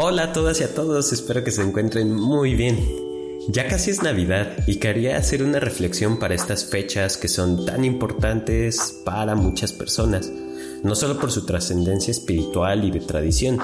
Hola 0.00 0.22
a 0.22 0.32
todas 0.32 0.60
y 0.60 0.62
a 0.62 0.72
todos, 0.72 1.12
espero 1.12 1.42
que 1.42 1.50
se 1.50 1.60
encuentren 1.60 2.14
muy 2.14 2.54
bien. 2.54 2.78
Ya 3.48 3.66
casi 3.66 3.90
es 3.90 4.00
Navidad 4.00 4.58
y 4.68 4.76
quería 4.76 5.16
hacer 5.16 5.42
una 5.42 5.58
reflexión 5.58 6.20
para 6.20 6.36
estas 6.36 6.66
fechas 6.66 7.16
que 7.16 7.26
son 7.26 7.66
tan 7.66 7.84
importantes 7.84 9.00
para 9.04 9.34
muchas 9.34 9.72
personas, 9.72 10.30
no 10.84 10.94
solo 10.94 11.18
por 11.18 11.32
su 11.32 11.44
trascendencia 11.44 12.12
espiritual 12.12 12.84
y 12.84 12.92
de 12.92 13.00
tradición, 13.00 13.58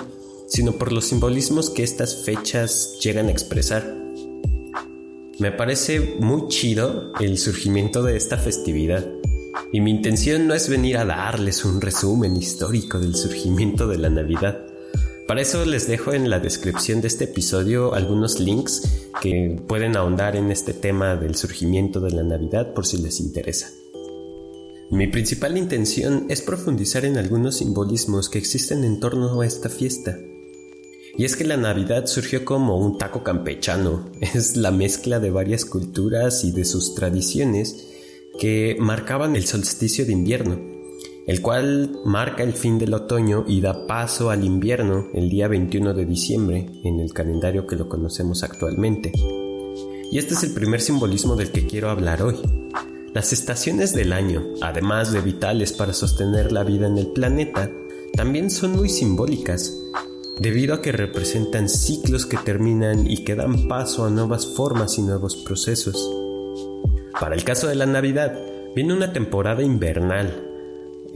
sino 0.49 0.73
por 0.73 0.91
los 0.91 1.05
simbolismos 1.05 1.71
que 1.71 1.85
estas 1.85 2.25
fechas 2.25 2.99
llegan 3.01 3.29
a 3.29 3.31
expresar. 3.31 3.97
Me 5.39 5.53
parece 5.53 6.17
muy 6.19 6.49
chido 6.49 7.13
el 7.21 7.39
surgimiento 7.39 8.03
de 8.03 8.17
esta 8.17 8.39
festividad 8.39 9.07
y 9.73 9.81
mi 9.81 9.93
intención 9.93 10.49
no 10.49 10.55
es 10.55 10.69
venir 10.69 10.99
a 10.99 11.05
darles 11.05 11.65
un 11.65 11.81
resumen 11.81 12.37
histórico 12.37 12.99
del 12.99 13.15
surgimiento 13.15 13.87
de 13.87 13.99
la 13.99 14.11
Navidad. 14.11 14.74
Para 15.27 15.41
eso 15.41 15.65
les 15.65 15.89
dejo 15.89 16.13
en 16.13 16.29
la 16.29 16.39
descripción 16.39 17.01
de 17.01 17.09
este 17.09 17.25
episodio 17.25 17.95
algunos 17.95 18.41
links 18.41 19.09
que 19.23 19.59
pueden 19.67 19.97
ahondar 19.97 20.37
en 20.37 20.51
este 20.51 20.75
tema 20.75 21.17
del 21.17 21.35
surgimiento 21.35 22.01
de 22.01 22.11
la 22.11 22.23
Navidad 22.23 22.75
por 22.75 22.85
si 22.85 22.99
les 22.99 23.21
interesa. 23.21 23.71
Mi 24.91 25.07
principal 25.07 25.57
intención 25.57 26.27
es 26.29 26.43
profundizar 26.43 27.07
en 27.07 27.17
algunos 27.17 27.57
simbolismos 27.57 28.29
que 28.29 28.39
existen 28.39 28.85
en 28.85 29.01
torno 29.01 29.41
a 29.41 29.47
esta 29.47 29.71
fiesta. 29.71 30.19
Y 31.17 31.25
es 31.25 31.37
que 31.37 31.45
la 31.45 31.57
Navidad 31.57 32.05
surgió 32.05 32.45
como 32.45 32.77
un 32.77 32.99
taco 32.99 33.23
campechano, 33.23 34.11
es 34.21 34.57
la 34.59 34.73
mezcla 34.73 35.21
de 35.21 35.31
varias 35.31 35.65
culturas 35.65 36.45
y 36.45 36.53
de 36.53 36.67
sus 36.67 36.95
tradiciones 36.95 37.89
que 38.39 38.77
marcaban 38.79 39.37
el 39.37 39.47
solsticio 39.47 40.05
de 40.05 40.13
invierno, 40.13 40.74
el 41.27 41.41
cual 41.41 41.99
marca 42.05 42.43
el 42.43 42.53
fin 42.53 42.79
del 42.79 42.93
otoño 42.93 43.45
y 43.47 43.61
da 43.61 43.87
paso 43.87 44.31
al 44.31 44.45
invierno 44.45 45.09
el 45.15 45.31
día 45.31 45.49
21 45.49 45.95
de 45.95 46.05
diciembre 46.05 46.71
en 46.85 47.01
el 47.01 47.13
calendario 47.13 47.67
que 47.67 47.77
lo 47.77 47.89
conocemos 47.89 48.43
actualmente. 48.43 49.13
Y 50.11 50.19
este 50.19 50.35
es 50.35 50.43
el 50.45 50.53
primer 50.53 50.81
simbolismo 50.81 51.35
del 51.35 51.51
que 51.51 51.67
quiero 51.67 51.91
hablar 51.91 52.23
hoy. 52.23 52.37
Las 53.15 53.33
estaciones 53.33 53.95
del 53.95 54.13
año, 54.13 54.45
además 54.61 55.13
de 55.13 55.21
vitales 55.21 55.73
para 55.73 55.93
sostener 55.93 56.53
la 56.53 56.63
vida 56.63 56.87
en 56.87 56.99
el 56.99 57.09
planeta, 57.09 57.71
también 58.15 58.51
son 58.51 58.73
muy 58.73 58.89
simbólicas, 58.89 59.77
debido 60.39 60.75
a 60.75 60.83
que 60.83 60.93
representan 60.93 61.69
ciclos 61.69 62.27
que 62.27 62.37
terminan 62.37 63.11
y 63.11 63.25
que 63.25 63.35
dan 63.35 63.67
paso 63.67 64.05
a 64.05 64.11
nuevas 64.11 64.47
formas 64.47 64.99
y 64.99 65.03
nuevos 65.03 65.37
procesos. 65.37 65.97
Para 67.19 67.35
el 67.35 67.45
caso 67.45 67.67
de 67.67 67.77
la 67.77 67.87
Navidad, 67.87 68.39
viene 68.75 68.95
una 68.95 69.13
temporada 69.13 69.63
invernal, 69.63 70.54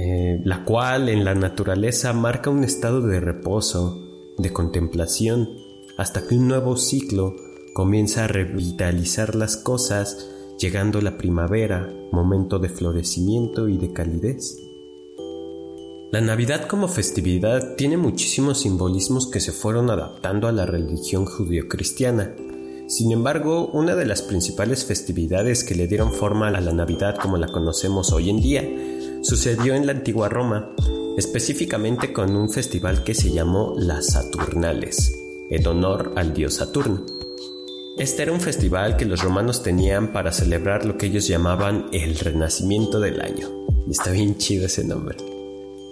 eh, 0.00 0.40
la 0.44 0.64
cual 0.64 1.08
en 1.08 1.24
la 1.24 1.34
naturaleza 1.34 2.12
marca 2.12 2.50
un 2.50 2.62
estado 2.62 3.00
de 3.00 3.18
reposo, 3.18 4.00
de 4.38 4.52
contemplación, 4.52 5.48
hasta 5.96 6.24
que 6.24 6.36
un 6.36 6.46
nuevo 6.46 6.76
ciclo 6.76 7.34
comienza 7.74 8.24
a 8.24 8.28
revitalizar 8.28 9.34
las 9.34 9.56
cosas, 9.56 10.30
llegando 10.56 11.00
la 11.00 11.18
primavera, 11.18 11.92
momento 12.12 12.60
de 12.60 12.68
florecimiento 12.68 13.68
y 13.68 13.76
de 13.76 13.92
calidez. 13.92 14.56
La 16.12 16.20
Navidad 16.20 16.68
como 16.68 16.86
festividad 16.86 17.74
tiene 17.74 17.96
muchísimos 17.96 18.60
simbolismos 18.60 19.28
que 19.28 19.40
se 19.40 19.50
fueron 19.50 19.90
adaptando 19.90 20.46
a 20.46 20.52
la 20.52 20.64
religión 20.64 21.26
judio-cristiana, 21.26 22.36
sin 22.86 23.12
embargo, 23.12 23.68
una 23.74 23.94
de 23.96 24.06
las 24.06 24.22
principales 24.22 24.86
festividades 24.86 25.62
que 25.62 25.74
le 25.74 25.88
dieron 25.88 26.10
forma 26.10 26.48
a 26.48 26.60
la 26.60 26.72
Navidad 26.72 27.16
como 27.20 27.36
la 27.36 27.48
conocemos 27.48 28.12
hoy 28.12 28.30
en 28.30 28.40
día 28.40 28.62
sucedió 29.28 29.74
en 29.74 29.84
la 29.84 29.92
antigua 29.92 30.30
Roma, 30.30 30.74
específicamente 31.18 32.14
con 32.14 32.34
un 32.34 32.48
festival 32.48 33.04
que 33.04 33.14
se 33.14 33.30
llamó 33.30 33.74
las 33.76 34.06
Saturnales, 34.06 35.12
en 35.50 35.66
honor 35.66 36.14
al 36.16 36.32
dios 36.32 36.54
Saturno. 36.54 37.04
Este 37.98 38.22
era 38.22 38.32
un 38.32 38.40
festival 38.40 38.96
que 38.96 39.04
los 39.04 39.22
romanos 39.22 39.62
tenían 39.62 40.14
para 40.14 40.32
celebrar 40.32 40.86
lo 40.86 40.96
que 40.96 41.06
ellos 41.06 41.28
llamaban 41.28 41.90
el 41.92 42.18
renacimiento 42.18 43.00
del 43.00 43.20
año. 43.20 43.50
Y 43.86 43.90
está 43.90 44.12
bien 44.12 44.38
chido 44.38 44.64
ese 44.64 44.84
nombre. 44.84 45.18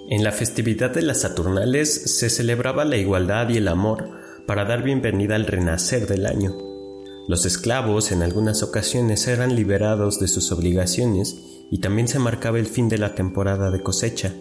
En 0.09 0.25
la 0.25 0.33
festividad 0.33 0.91
de 0.93 1.03
las 1.03 1.21
Saturnales 1.21 1.93
se 1.93 2.31
celebraba 2.31 2.87
la 2.87 2.97
igualdad 2.97 3.51
y 3.51 3.59
el 3.59 3.69
amor 3.69 4.13
para 4.47 4.65
dar 4.65 4.83
bienvenida 4.83 5.37
al 5.37 5.45
renacer 5.45 6.07
del 6.07 6.25
año. 6.25 6.57
Los 7.29 7.45
esclavos 7.45 8.13
en 8.13 8.23
algunas 8.23 8.63
ocasiones 8.63 9.29
eran 9.29 9.55
liberados 9.55 10.21
de 10.21 10.29
sus 10.29 10.53
obligaciones 10.53 11.56
y 11.71 11.79
también 11.79 12.09
se 12.09 12.19
marcaba 12.19 12.59
el 12.59 12.67
fin 12.67 12.89
de 12.89 12.99
la 12.99 13.15
temporada 13.15 13.71
de 13.71 13.83
cosecha. 13.83 14.33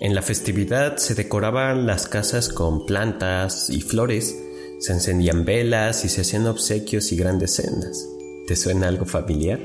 En 0.00 0.14
la 0.14 0.22
festividad 0.22 0.96
se 0.96 1.14
decoraban 1.14 1.86
las 1.86 2.06
casas 2.06 2.48
con 2.48 2.86
plantas 2.86 3.70
y 3.70 3.80
flores, 3.82 4.36
se 4.78 4.92
encendían 4.92 5.44
velas 5.44 6.04
y 6.04 6.08
se 6.08 6.22
hacían 6.22 6.46
obsequios 6.46 7.12
y 7.12 7.16
grandes 7.16 7.54
cenas. 7.56 8.08
¿Te 8.46 8.56
suena 8.56 8.88
algo 8.88 9.04
familiar? 9.04 9.60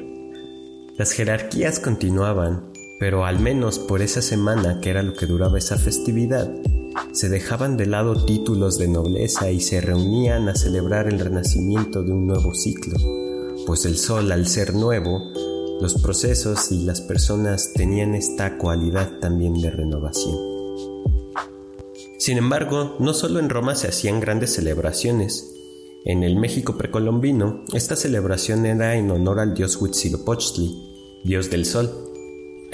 Las 0.97 1.11
jerarquías 1.11 1.79
continuaban, 1.79 2.72
pero 3.00 3.25
al 3.25 3.39
menos 3.39 3.79
por 3.79 4.01
esa 4.01 4.22
semana 4.22 4.79
que 4.81 4.89
era 4.89 5.03
lo 5.03 5.13
que 5.13 5.25
duraba 5.25 5.57
esa 5.57 5.77
festividad, 5.77 6.51
se 7.12 7.29
dejaban 7.29 7.77
de 7.77 7.85
lado 7.85 8.25
títulos 8.25 8.77
de 8.77 8.88
nobleza 8.88 9.51
y 9.51 9.59
se 9.59 9.81
reunían 9.81 10.50
a 10.50 10.56
celebrar 10.56 11.07
el 11.07 11.19
renacimiento 11.19 12.03
de 12.03 12.12
un 12.12 12.27
nuevo 12.27 12.53
ciclo, 12.53 12.97
pues 13.66 13.85
el 13.85 13.97
sol 13.97 14.31
al 14.31 14.47
ser 14.47 14.73
nuevo, 14.73 15.22
los 15.81 16.02
procesos 16.02 16.72
y 16.72 16.84
las 16.84 17.02
personas 17.02 17.74
tenían 17.74 18.16
esta 18.16 18.58
cualidad 18.58 19.19
también 19.19 19.53
de 19.62 19.69
renovación. 19.72 20.38
Sin 22.18 22.38
embargo, 22.38 22.96
no 23.00 23.13
solo 23.13 23.40
en 23.40 23.50
Roma 23.50 23.75
se 23.75 23.88
hacían 23.88 24.19
grandes 24.19 24.53
celebraciones. 24.53 25.53
En 26.06 26.24
el 26.24 26.36
México 26.36 26.78
precolombino, 26.78 27.63
esta 27.74 27.96
celebración 27.96 28.66
era 28.66 28.96
en 28.96 29.12
honor 29.12 29.40
al 29.40 29.53
dios 29.53 29.80
Huitzilopochtli, 29.81 31.22
dios 31.24 31.50
del 31.50 31.66
sol, 31.66 32.06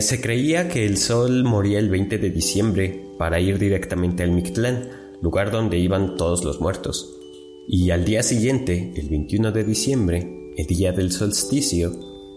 se 0.01 0.19
creía 0.19 0.67
que 0.67 0.85
el 0.85 0.97
sol 0.97 1.43
moría 1.43 1.79
el 1.79 1.89
20 1.89 2.17
de 2.17 2.31
diciembre 2.31 3.05
para 3.17 3.39
ir 3.39 3.59
directamente 3.59 4.23
al 4.23 4.31
Mictlán, 4.31 4.89
lugar 5.21 5.51
donde 5.51 5.77
iban 5.77 6.15
todos 6.15 6.43
los 6.43 6.59
muertos. 6.59 7.19
Y 7.67 7.91
al 7.91 8.03
día 8.03 8.23
siguiente, 8.23 8.93
el 8.95 9.09
21 9.09 9.51
de 9.51 9.63
diciembre, 9.63 10.53
el 10.57 10.65
día 10.65 10.91
del 10.91 11.11
solsticio, 11.11 11.91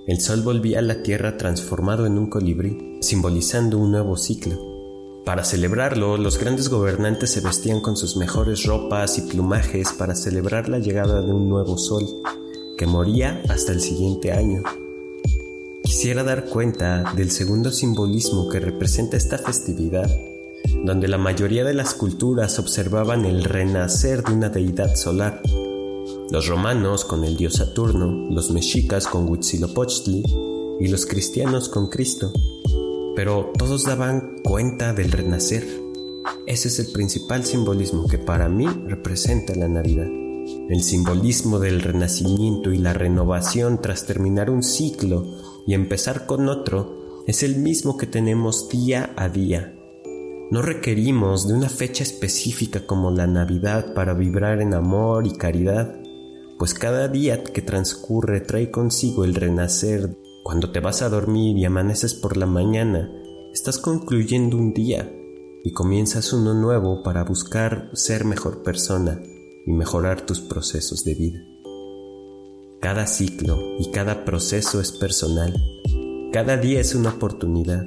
el 0.07 0.21
sol 0.21 0.43
volvía 0.43 0.81
a 0.81 0.83
la 0.83 1.03
tierra 1.03 1.39
transformado 1.39 2.05
en 2.05 2.19
un 2.19 2.29
colibrí, 2.29 2.99
simbolizando 3.01 3.79
un 3.79 3.93
nuevo 3.93 4.17
ciclo. 4.17 4.75
Para 5.25 5.45
celebrarlo, 5.45 6.19
los 6.19 6.39
grandes 6.39 6.69
gobernantes 6.69 7.31
se 7.31 7.41
vestían 7.41 7.81
con 7.81 7.97
sus 7.97 8.19
mejores 8.19 8.65
ropas 8.65 9.17
y 9.17 9.23
plumajes 9.23 9.93
para 9.95 10.15
celebrar 10.15 10.69
la 10.69 10.79
llegada 10.79 11.23
de 11.23 11.33
un 11.33 11.49
nuevo 11.49 11.79
sol, 11.79 12.05
que 12.77 12.87
moría 12.87 13.41
hasta 13.49 13.73
el 13.73 13.81
siguiente 13.81 14.33
año. 14.33 14.63
Quisiera 15.83 16.23
dar 16.23 16.45
cuenta 16.47 17.15
del 17.17 17.31
segundo 17.31 17.71
simbolismo 17.71 18.51
que 18.51 18.61
representa 18.61 19.17
esta 19.17 19.39
festividad, 19.39 20.11
donde 20.85 21.09
la 21.09 21.17
mayoría 21.17 21.65
de 21.65 21.73
las 21.73 21.95
culturas 21.95 22.59
observaban 22.59 23.25
el 23.25 23.45
renacer 23.45 24.23
de 24.23 24.35
una 24.35 24.51
deidad 24.51 24.97
solar. 24.97 25.41
Los 26.35 26.49
romanos 26.49 27.05
con 27.05 27.23
el 27.23 27.37
dios 27.37 27.55
Saturno, 27.55 28.29
los 28.29 28.51
mexicas 28.51 29.07
con 29.07 29.29
Huitzilopochtli 29.29 30.25
y 30.81 30.89
los 30.89 31.07
cristianos 31.07 31.69
con 31.69 31.87
Cristo. 31.87 32.33
Pero 33.15 33.53
todos 33.57 33.85
daban 33.85 34.41
cuenta 34.43 34.93
del 34.95 35.13
renacer. 35.13 35.65
Ese 36.49 36.67
es 36.67 36.81
el 36.81 36.91
principal 36.91 37.45
simbolismo 37.45 38.09
que 38.09 38.19
para 38.19 38.49
mí 38.49 38.67
representa 38.67 39.55
la 39.55 39.69
Navidad. 39.69 40.09
El 40.69 40.83
simbolismo 40.83 41.61
del 41.61 41.81
renacimiento 41.81 42.73
y 42.73 42.79
la 42.79 42.95
renovación 42.95 43.81
tras 43.81 44.05
terminar 44.05 44.51
un 44.51 44.65
ciclo 44.65 45.25
y 45.69 45.75
empezar 45.75 46.27
con 46.27 46.49
otro 46.49 47.23
es 47.29 47.45
el 47.45 47.59
mismo 47.59 47.97
que 47.97 48.09
tenemos 48.09 48.69
día 48.69 49.13
a 49.15 49.29
día. 49.29 49.73
No 50.51 50.63
requerimos 50.63 51.47
de 51.47 51.55
una 51.55 51.69
fecha 51.69 52.03
específica 52.03 52.85
como 52.87 53.13
la 53.13 53.29
Navidad 53.29 53.95
para 53.95 54.15
vibrar 54.15 54.61
en 54.61 54.75
amor 54.75 55.29
y 55.29 55.33
caridad, 55.35 56.01
pues 56.59 56.75
cada 56.75 57.09
día 57.09 57.43
que 57.43 57.63
transcurre 57.63 58.41
trae 58.41 58.71
consigo 58.71 59.25
el 59.25 59.35
renacer. 59.35 60.17
Cuando 60.43 60.71
te 60.71 60.81
vas 60.81 61.03
a 61.03 61.09
dormir 61.09 61.57
y 61.57 61.65
amaneces 61.65 62.15
por 62.15 62.37
la 62.37 62.47
mañana, 62.47 63.11
estás 63.53 63.79
concluyendo 63.79 64.57
un 64.57 64.75
día 64.75 65.11
y 65.65 65.73
comienzas 65.73 66.33
uno 66.33 66.55
nuevo 66.55 67.03
para 67.03 67.25
buscar 67.25 67.91
ser 67.95 68.25
mejor 68.25 68.63
persona 68.63 69.21
y 69.67 69.73
mejorar 69.73 70.27
tus 70.27 70.41
procesos 70.41 71.05
de 71.05 71.15
vida. 71.15 71.41
Cada 72.81 73.07
ciclo 73.07 73.59
y 73.79 73.91
cada 73.91 74.27
proceso 74.27 74.81
es 74.81 74.93
personal. 74.93 75.55
Cada 76.33 76.59
día 76.59 76.81
es 76.81 76.95
una 76.95 77.11
oportunidad. 77.11 77.83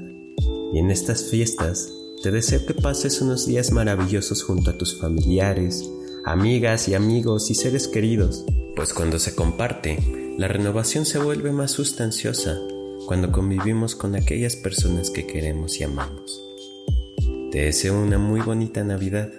Y 0.73 0.79
en 0.79 0.89
estas 0.89 1.25
fiestas 1.25 1.93
te 2.23 2.31
deseo 2.31 2.65
que 2.65 2.73
pases 2.73 3.21
unos 3.21 3.45
días 3.45 3.71
maravillosos 3.71 4.41
junto 4.41 4.71
a 4.71 4.77
tus 4.77 4.99
familiares, 4.99 5.87
amigas 6.25 6.87
y 6.87 6.95
amigos 6.95 7.49
y 7.51 7.55
seres 7.55 7.87
queridos, 7.87 8.45
pues 8.75 8.93
cuando 8.93 9.19
se 9.19 9.35
comparte, 9.35 9.97
la 10.37 10.47
renovación 10.47 11.05
se 11.05 11.19
vuelve 11.19 11.51
más 11.51 11.71
sustanciosa 11.71 12.59
cuando 13.07 13.31
convivimos 13.31 13.95
con 13.95 14.15
aquellas 14.15 14.55
personas 14.55 15.09
que 15.09 15.25
queremos 15.25 15.79
y 15.79 15.83
amamos. 15.83 16.41
Te 17.51 17.61
deseo 17.61 18.01
una 18.01 18.17
muy 18.17 18.41
bonita 18.41 18.83
Navidad 18.83 19.31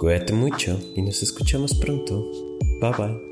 Cuídate 0.00 0.32
mucho 0.32 0.80
y 0.96 1.02
nos 1.02 1.22
escuchamos 1.22 1.74
pronto. 1.74 2.26
Bye 2.80 2.92
bye. 2.96 3.29